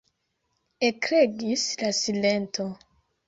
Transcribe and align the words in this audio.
Ekregis 0.87 1.65
la 1.83 1.91
silento. 1.99 2.69